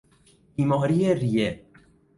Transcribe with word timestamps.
بیماری 0.55 1.13
ریه 1.15 1.65